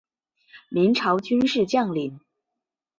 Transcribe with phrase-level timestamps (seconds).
[0.69, 2.19] 明朝军事将领。